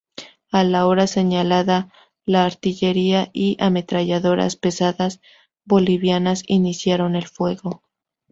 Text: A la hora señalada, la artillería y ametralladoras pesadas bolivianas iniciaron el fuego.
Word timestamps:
A 0.51 0.63
la 0.63 0.87
hora 0.87 1.05
señalada, 1.05 1.91
la 2.25 2.43
artillería 2.43 3.29
y 3.33 3.55
ametralladoras 3.59 4.55
pesadas 4.55 5.21
bolivianas 5.63 6.41
iniciaron 6.47 7.15
el 7.15 7.27
fuego. 7.27 7.83